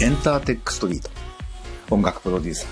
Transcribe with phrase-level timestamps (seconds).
[0.00, 1.10] エンターテックストリート。
[1.90, 2.66] 音楽プロデューサ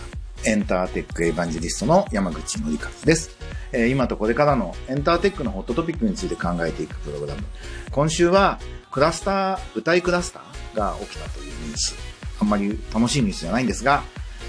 [0.44, 3.30] ー、エンターテックエヴァンジェリストの山口のりかずです。
[3.72, 7.42] えー今とこれからのエンターテックのホットトピックについて考えていくプログラム。
[7.90, 8.58] 今週は
[8.90, 11.94] クラスター、舞台クラスターが起きたというニュース。
[12.40, 14.02] あんまり楽しいニュースじゃないんですが、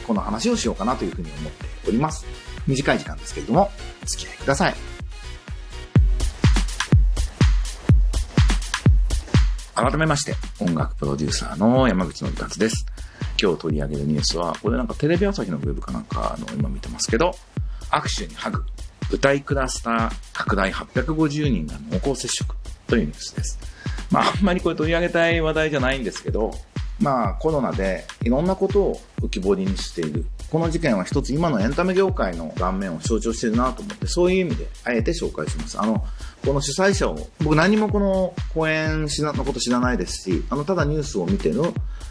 [0.08, 2.26] この話をしようかなというふうに思っております。
[2.66, 3.70] 短い時間ですけれども、
[4.02, 4.91] お付き合いください。
[9.76, 12.86] 改めまして、音楽プロデューサーの山口のりかつです。
[13.42, 17.36] 今日取り上げるニュースは、これなんかテレビ朝日のウェブかなんかの今見てますけど、
[17.90, 18.64] 握手にハグ、
[19.10, 22.56] 舞台クラスター拡大850人が濃厚接触
[22.88, 23.60] というニュースです。
[24.12, 26.54] まあ、あんまりこれ取り上げたい話題じゃないんですけど、
[27.00, 30.26] まあ、コロナでいろんなことを浮き彫りにしている。
[30.52, 35.80] この事件は一つ今のエンタメ業界の顔面を象徴しているなと思って、そういう意味であえて紹介します。
[35.80, 36.04] あの、
[36.46, 41.62] この主催者を、僕何もこの公演しなのこと知らないですし、あの、ただニュースを見てる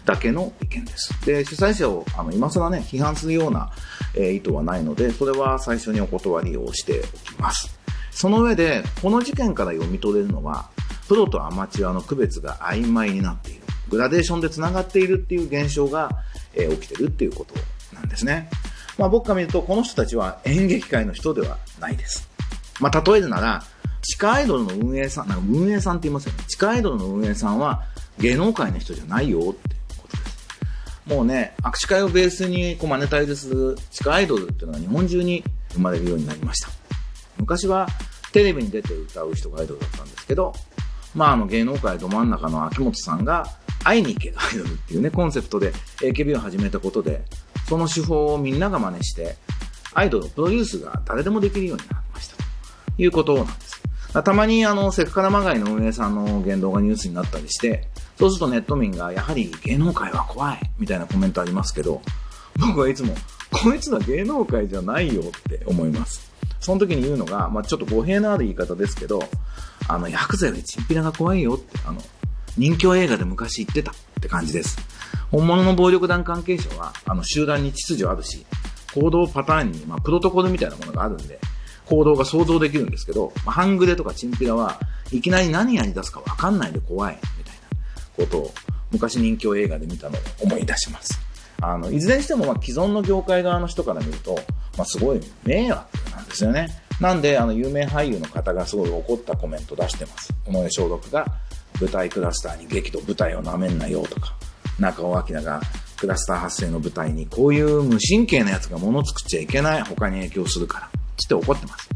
[0.06, 1.26] だけの意見です。
[1.26, 3.70] で、主催者を、あの、今更ね、批判するような、
[4.14, 7.78] えー意図はないので、それは最初にお断りをしておきます。
[8.10, 10.70] その上で、この事件から読み取れるのは、
[11.08, 13.60] プロとアマチュアの区別が曖昧になっている。
[13.90, 16.10] グラデーションで繋がっているっていう現象が、
[16.54, 17.54] えー起きてるっていうこと
[17.92, 18.50] なんですね。
[18.98, 22.28] まあ僕から見ると、この人たちは演劇界の人ではないです。
[22.80, 23.62] まあ例えるなら、
[24.02, 26.44] 地下アイドルの運営さん、なんか運営さんって言いますよね。
[26.48, 27.84] 地下アイドルの運営さんは
[28.18, 31.14] 芸能界の人じゃないよってことです。
[31.14, 36.70] もうね、握手会をベースにこうマネタイズする地下アイドルっていうのが日本中に生まれるようになりました。
[37.38, 37.88] 昔は
[38.32, 40.54] テレビに出て歌う人がアイドルだったんですけど、
[41.14, 43.46] まああの芸能界ど真ん中の秋元さんが
[43.82, 47.24] 会いに行けるアイドルっていうね、コンセプトで AKB を始めたことで、
[47.70, 49.36] その手法をみんなが真似して、
[49.94, 52.42] アイドルのプロデュースが誰でもできるようになりましたと
[52.98, 53.80] いうことなんです。
[54.24, 57.86] たまにあの、セクハラまがいの運営さんの言動がニュースになったりして、
[58.18, 62.02] そうするとネット民がやはり芸能界は怖いみたいなコメントありますけど、
[62.58, 63.14] 僕はいつも、
[63.52, 66.28] こいつら芸能界じゃないよって思います。
[66.58, 69.22] その時に言うのが、まあちょっと語弊のある言い方ですけど、
[69.86, 72.02] あの、ヤクザよりチンピラが怖いよって、あの、
[72.58, 74.78] 人気映画で昔言ってたって感じです。
[75.30, 78.44] 本物の暴力団関係者は、あの、集団に秩序あるし、
[78.94, 81.40] 行動パターンに、まあ、プロトコルみたいなものがあるんで、
[81.86, 84.78] 行動が想像できるんですけど、まあ、半グレとかチンピラは
[85.10, 88.54] いきなり何やり出すかわかんないで怖い、みたいなことを、
[88.92, 91.18] 昔人気映画で見たのを思い出します。
[91.62, 94.34] あの、いずれにしても、まあ、既存の業界側の人から見ると、
[94.76, 96.68] まあ、すごい迷惑なんですよね。
[97.00, 100.32] なんで、あの、有名俳優の方がすごい怒ったコメント出してます。
[100.46, 101.26] 尾上松六が、
[101.80, 104.34] 舞台クラスターに激怒舞台を舐めんなよとか、
[104.78, 105.60] 中尾明が
[105.98, 111.88] クラスター発生の舞台にこういう無神経なやつが物作っちゃいけない他に影響するから、つって怒ってます。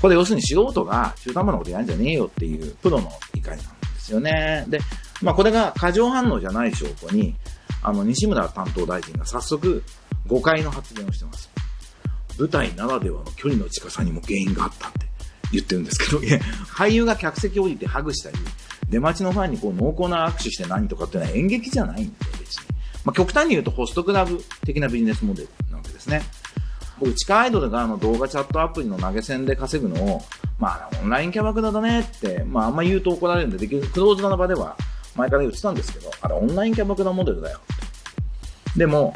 [0.00, 3.66] これ要するに素人が中途半端なことやんじゃねえよっていうプロの怒りなんで
[3.98, 4.64] すよね。
[4.68, 4.78] で、
[5.22, 7.34] まあこれが過剰反応じゃない証拠に、
[7.82, 9.82] あの西村担当大臣が早速
[10.26, 11.50] 誤解の発言をしてます。
[12.38, 15.06] 舞台ならではの距離の近さにも原因があったって
[15.52, 16.18] 言ってるんですけど、
[16.66, 18.36] 俳優が客席降りてハグしたり、
[18.88, 22.66] 出待ちのファンにこう濃厚な握手して何とかっていうのは演劇じゃないんで、別に。
[23.04, 26.22] まあ、極端に言うとホストクラブ的なビジネスモデルなわけですね。
[26.98, 30.22] 僕、地下アイドルがあの動画チャットアプリの投げ銭で稼ぐのを、
[30.58, 34.76] まあ、オンラインキャバクラだねって、まあ、あんま言うと怒られるんで、できる、クローズドな場では
[35.14, 38.78] 前から言ってたんですけど、あれオンラインキャバクラモデルだよって。
[38.78, 39.12] でも、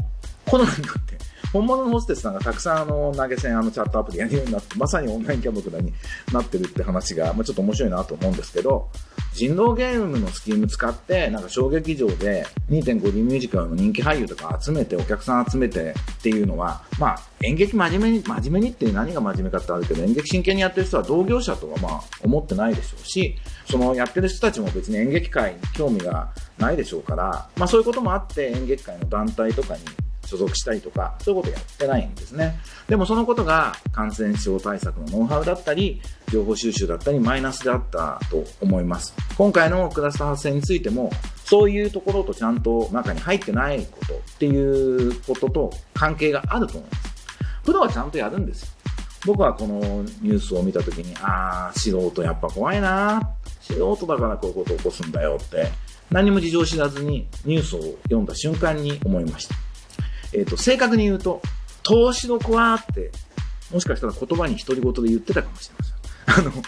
[0.47, 1.19] コロナになって、
[1.53, 5.93] 本物のホステスさんがたくさんあの投げ銭あのチャットアプリやるようになって、まさにオンラインキャバクラに
[6.33, 8.89] なってるって話が、まあ、ちょっと面白いなと思うんですけど、
[9.33, 23.37] 人狼ゲームのスキーム使って、なんか小劇場で 2.5D ミュージカルの人気俳優とか集めて、お客さん集めてっていうのは、まあ演劇真面目に、真面目にって何が真面目かってあるけど、演劇真剣にやってる人は同業者とはまあ思ってないでしょうし、
[23.71, 29.83] そのやってる人たちも別に演劇界に興味がないでしょうから、まあそういうこともあって演劇界の団体とかに
[30.31, 32.61] 所属したりとか、そういうことやってないんですね。
[32.89, 39.13] でもそのことが感染症対策のノウハウだったり、情報収集だったり、マイナスであったと思います。
[39.37, 41.11] 今回のクラスター発生についても、
[41.45, 47.11] そういうところとちゃんと中に入ってないことっていうことと関係があると思います。
[47.65, 48.69] プロはちゃんとやるんですよ。
[49.27, 49.81] 僕はこの
[50.23, 53.21] ニュースを見たときに、あー、素人やっぱ怖いな
[53.61, 55.71] 素人だからこういうこと起こすんだよって、
[56.11, 59.55] 何も事情知らずにニュースを読んだ瞬間に思いました。
[60.33, 61.43] えっ、と、正確に言うと、
[61.83, 63.11] 投資の子はって、
[63.73, 65.85] もしかしたら言葉に独り言で言ってたかもしれま
[66.37, 66.47] せん。
[66.51, 66.63] あの、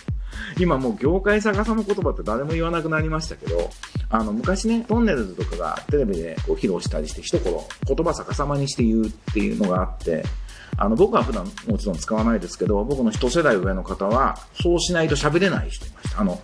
[0.59, 3.71] 今もう業界逆さの言葉って誰も言わなくなりましたけど、
[4.11, 7.55] あの、昔ね、トンネルズとかがテレビでこう披露したりして、一言、
[7.87, 10.25] 言葉逆さまにして言うっていうのがあって、
[10.77, 16.21] あの、僕は普段もちろん使わないですけど、僕の一世代上の方は、そうしないと喋れない人いました。
[16.21, 16.41] あの、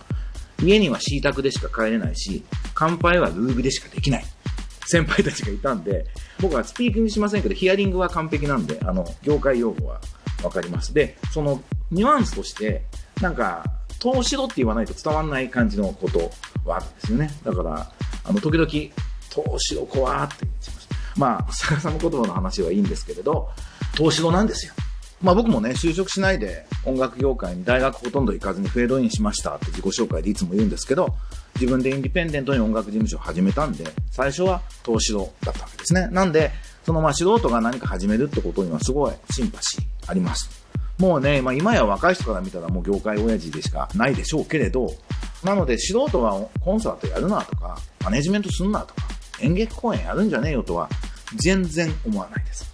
[0.61, 2.43] 家にはシータクでしか帰れないし、
[2.73, 4.25] 乾杯はルービーでしかできない。
[4.89, 6.07] 先輩たちがいたんで、
[6.41, 10.01] 僕はスピーキングしませんけど、ヒアリングは完璧なんで、あの、業界用語は
[10.43, 10.95] わかります。
[10.95, 12.85] で、そのニュアンスとして、
[13.21, 13.63] なんか、
[13.99, 16.31] 投資ろって言わないと伝わんない感じのこと
[16.65, 17.31] はあるんですよね。
[17.43, 17.91] だから、
[18.23, 18.67] あの、時々、
[19.29, 20.89] 投資ろ怖って言ってます。
[21.15, 23.49] まあ、逆さま言葉の話はいいんですけれど、
[23.95, 24.73] 投資ろなんですよ。
[25.21, 31.13] まあ僕もね、就職しないで音楽業界に大学ほとんど行かずにフェードインしましたって自己紹介でいつも言うんですけど、
[31.59, 36.07] 自分でインディペンデントに音楽事務所を始めたんで、最初は投資道だったわけですね。
[36.07, 36.51] なんで、
[36.85, 40.49] そのまあ素人が何か始めるってことにはすごいシンパシーあります。
[40.97, 44.95] もうね、まあ今や若い人から見たらもう業界親父でしかないでしょうけれど、
[45.43, 49.03] なので素人はコンサートやるなとか、マネジメントすんなとか、
[49.41, 50.89] 演劇公演やるんじゃねえよとは
[51.35, 52.73] 全然思わないです。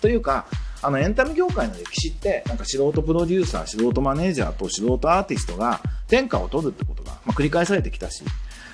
[0.00, 0.46] というか、
[0.82, 8.24] あの、エンタメ業界の歴史って、なんか素人プロデューサー、素人マネージャーと素人アーティストが天下を取るってことが、まあ、繰り返されてきたし、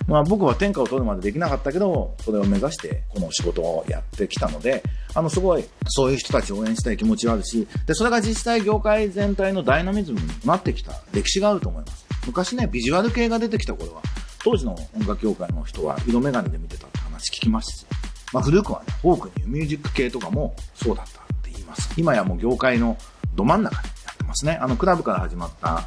[0.07, 4.83] まあ僕は天下を取るまでできなかったけど、それを目指してこの仕事をやってきたので、
[5.15, 12.07] あのすごいそういう人たちを応援したい気持ちはあるし、で、それが実際業界全体のダイナミズムになってきた歴史があると思います。
[12.27, 14.03] 昔ね、ビジュアル系が出てきた頃は、
[14.45, 17.87] 当時の音楽業界の人は色眼鏡で見てたって話聞きますし、
[18.33, 21.26] まあ古くはね、フォークにミュージック系とかもそうだった。
[21.67, 21.93] ます。
[21.97, 22.97] 今やもう業界の
[23.35, 24.59] ど真ん中でやってますね。
[24.61, 25.85] あの、クラブから始まった、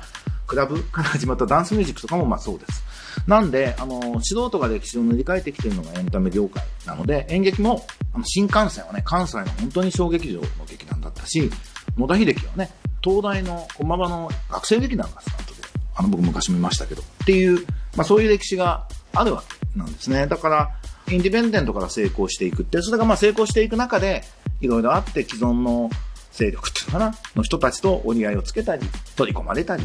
[0.47, 2.83] クラブから始まったダンスミュージックとかもまあそうです。
[3.27, 11.49] なんで、あの、素人が歴史を塗り替えてきてるのがエンタメ業界なので、演劇も、あの、新幹線はね、関西の本当に小劇場の劇団だったし、
[11.97, 12.71] 野田秀樹はね、
[13.03, 17.65] 東大の駒場の学生劇団がスタートで、あの、僕昔見ましたけど、っていう、
[17.95, 20.27] まあそういう歴史があるわけなんですね。
[20.27, 20.69] だから、
[21.11, 24.23] インディペンデントから成功していくって、それがまあ成功していく中で、
[24.61, 25.89] いろいろあって既存の
[26.31, 29.83] 勢力っていうのかな、の人たちと折り合いをつけたり、取り込まれたり、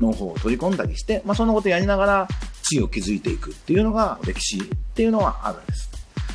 [0.00, 2.28] ノウハウを取り込んだりして、まあそんなことやりながら
[2.62, 4.60] 地位を築いていくっていうのが歴史っ
[4.94, 5.90] ていうのはあるんです。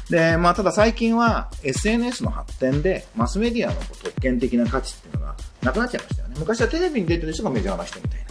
[0.10, 6.36] で、まあただ最近は SNS の発展でマスメディアの特権的な価値っていうのがなくなっちゃいましたよね。
[6.40, 8.25] 昔はテレビに出てる人がメジャーな人みたいな。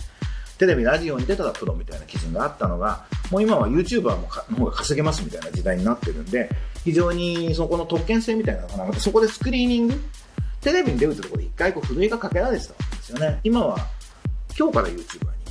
[0.59, 6.49] テレビ、ラジオに出たらプロみたいな基準があったのが、もう今は YouTuber もの方が稼げますみたいな時代になってるんで、
[6.85, 9.95] 非常にそこの特権性みたいなのがなくて、そこでスクリーニング、
[10.61, 13.41] テレビに出るってところで一回こう、ふるいがかけられてたわけですよね。
[13.43, 13.79] 今は、
[14.57, 14.99] 今日から YouTuber に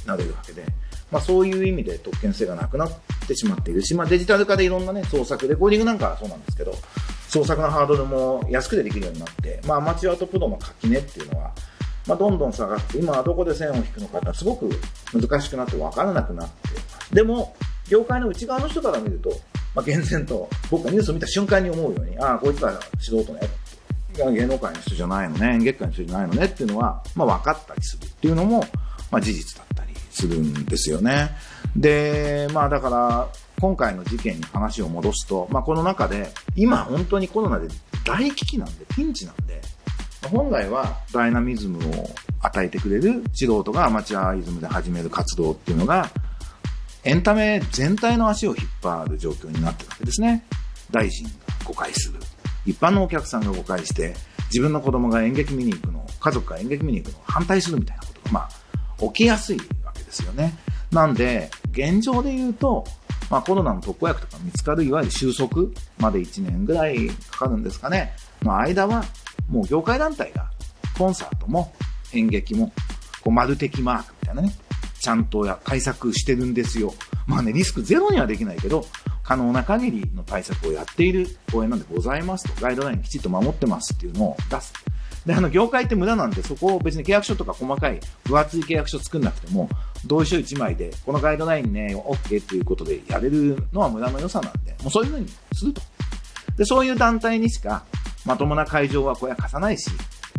[0.05, 0.63] なれるわけで、
[1.11, 2.91] まあそういう意味で特権性がなくなっ
[3.27, 6.73] てしまっているし、まあデジタル化でいろんなね、創作、レコーディングなんかはそうなんですけど、
[7.27, 11.51] 創作のハードルも安くでできるようになって、まあアマチュアとプロの垣根っていうのは、
[12.07, 14.69] まあ、どんどん下がって、今はどこで線を引くのかってすごく
[15.13, 17.55] 難しくなって分からなくなってでも、
[17.88, 19.29] 業界の内側の人から見ると、
[19.75, 23.41] まあ、厳然と、僕がニュースを見た瞬間に思うように、ああ、こいつは素人ね。
[24.15, 28.63] 芸能界の人じゃないのね、演劇界の人じゃないのねっていうのは、まあ分かったりするっていうのも、
[29.09, 31.31] まあ事実だったりするんですよね。
[31.75, 33.27] で、まあだから、
[33.59, 37.67] 今回の事件に話を戻すと、まあこの中で、今本当にコロナで
[38.05, 39.61] 大危機なんで、ピンチなんで、
[40.30, 42.10] 本来はダイナミズムを
[42.42, 46.10] 与えてくれる素人がアマチュアイズムで始める活動っていうのが、
[47.04, 50.46] エンタメ全体の足を引っ張る状況になってるわけですね。
[50.92, 51.31] 大臣が
[51.66, 52.20] 誤解する。
[52.66, 54.14] 一般のお客さんが誤解して、
[54.46, 58.50] 自分の子供が演劇見に行くの、家族が演劇見に行くのを反対するみたいなことが、まあ、
[59.08, 60.54] 起きやすいわけですよね。
[60.92, 62.86] なんで、現状で言うと、
[63.30, 65.63] まあコロナの特効薬とか見つかるいわゆる収束
[65.98, 68.13] まで1年ぐらいかかるんですかね。
[68.44, 69.03] の間は、
[69.53, 70.50] もう業界団体が
[70.98, 71.72] コンサートも
[72.12, 72.72] 演劇も、
[73.22, 74.51] こう丸的マークみたいなね、
[75.00, 76.95] ちゃんとや対策してるんですよ。
[77.27, 78.83] まあね、リスクゼロにはできないけど、
[79.22, 84.74] 可能な限りの対策をやっている公演なんでございますと、ガイドラインきちっと守ってますっていうのを出す。
[85.27, 89.69] で、あの、業界って無駄なんで、そこを別に契約書とか細かい分厚い契約書作んなくても、
[90.07, 95.81] 同意書1枚で、このガイドラインね、OK っていうことでやれるのは無駄の良さなんで、もうそういうふうにすると。
[96.57, 97.86] で、そういう団体にしか、
[98.25, 99.89] まともな会場はこれは貸さないし、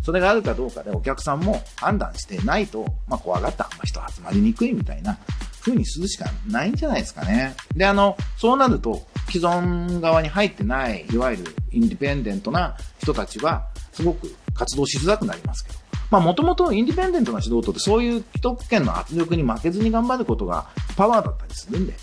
[0.02, 5.18] それがあるかどうかでお客さんも判断してないと、まあ、怖がったあんま人集まりにくいみたいな
[5.60, 7.56] 風にするしかないんじゃないですかね。
[7.74, 15.78] で、あの、そうなると、既存側に入ってない、いわゆるインディペンデントな人たちは、すごく活動しづらくなりますけど。
[16.10, 21.94] まあ、もともとインディペンデントな指導とってそういう既得権の圧力に負けずに頑張ることがパワーだったりするんで、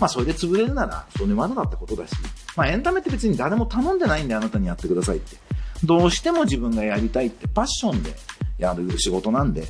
[0.00, 2.14] まあ、それで潰れるなら、それまでだってことだし、
[2.56, 5.36] まあ、エンタメって別に誰も頼んでないんであなたにやってくださいって。
[5.84, 8.14] どうしても自分がやりたいってパッションで
[8.58, 9.64] やる仕事なんで、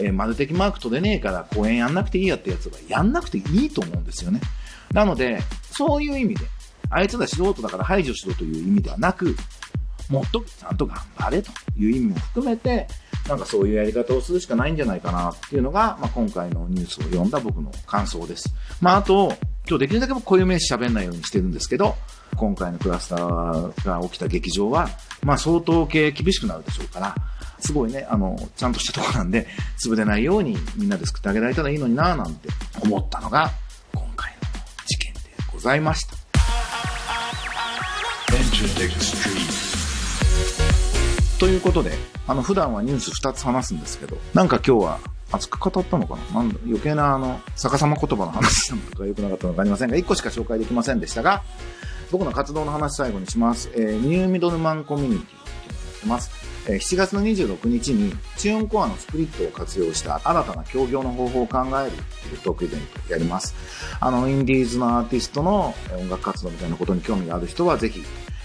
[0.00, 4.40] えー、マルテキマーク取れねえから公演やんなくていいやってやつはやんなくていいと思うんですよね。
[4.92, 5.40] なので、
[5.70, 6.46] そういう意味で、
[6.90, 9.36] あいつら素人だから排除しろという意味ではなく、
[10.08, 12.86] もっとちゃんと頑張れという意味も含めて、
[13.28, 18.54] なんかそういうやり方をするしかないんじゃないかなっていうのが、まあ、今回のニュースを読んだ僕の感想です。
[18.80, 19.34] まあ、あと、
[19.66, 21.96] 今日できるだけ僕固有名詞喋んないようにしてるんですけど、
[22.36, 24.88] 今回のクラスターが起きた劇場は、
[25.22, 27.14] まあ相当系厳しくなるでしょうから、
[27.60, 29.46] すごいね、あの、ちゃんとしたとこなんで、
[29.82, 32.48] 潰れないようにみんなで作ってあげられたらいいのになぁなんて
[32.82, 33.50] 思ったのが、
[33.94, 34.38] 今回の
[34.86, 35.20] 事件で
[35.52, 36.16] ございました。
[41.38, 41.92] ということで、
[42.26, 44.98] あの、普段はニュース2つ話すんですけど、なんか今日は
[45.30, 46.42] 熱く語ったのかな？
[46.42, 51.42] なんだ余計なあの、逆さま言葉の話なのか良くなかったのかありませんが、1個しか紹介できませんでしたが、
[52.10, 53.70] 僕の活動の話最後にします。
[53.74, 56.30] えー、ニューミドルマンコミュニティっていうのをやってます。
[56.66, 63.54] えー、7月の26日に、 TuneCore のスプリットを活用した新たな協業の方法を考えるっていうトークイベントをやります。
[64.00, 68.02] あの、インディーズのアーティストの音楽活動みたいなことに興味がある人は、ぜひ、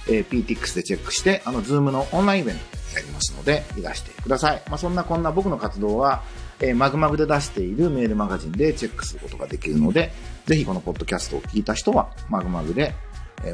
[0.10, 2.62] えー、PTX でチェックして、あの、 Zoom のオンラインイベント
[2.96, 4.62] やりますので、いらしてください。
[4.68, 6.24] まあ、そんなこんな僕の活動は、
[6.60, 10.12] えー、マグマグで出しているメールマガジンでチェックすることができるので、
[10.46, 12.94] ぜひこのポッドキャストを聞いた人は、マグマグで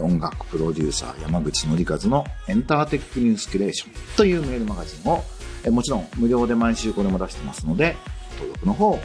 [0.02, 5.24] 音楽プロデューサー山口のりかずのエンターテックニュースキュレーションというメールマガジンを、
[5.72, 7.96] もちろん無料で毎週これも出してますので、
[8.34, 9.04] 登録の方をお願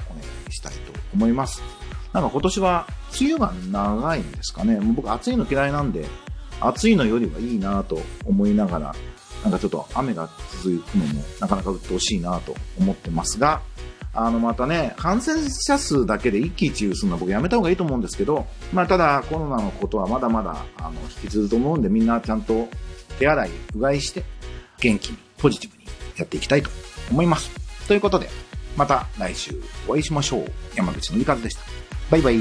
[0.48, 1.62] いしたいと思います。
[2.12, 2.86] なんか今年は
[3.20, 4.80] 梅雨が長いんですかね。
[4.80, 6.06] もう僕暑いの嫌いなんで、
[6.60, 8.94] 暑いのよりはいいなと思いながら、
[9.42, 10.28] なんかちょっと雨が
[10.62, 13.62] 続くのもなかなか鬱陶しいなと思ってますが、
[14.12, 22.68] あの、またね、感染者数だけで一喜一憂するのは僕やめた方がいいと思うんですけど、まあ、ただコロナのことはまだまだ、あの、引きずると思うんで、みんなちゃんと
[23.18, 24.24] 手洗い、うがいして、
[24.80, 25.84] 元気に、ポジティブに
[26.16, 26.70] やっていきたいと
[27.10, 27.50] 思います。
[27.86, 28.28] ということで、
[28.76, 29.52] また来週
[29.88, 30.52] お会いしましょう。
[30.74, 31.62] 山口のりかずでした。
[32.10, 32.40] バイバイ。